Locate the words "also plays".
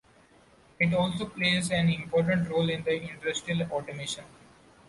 0.95-1.69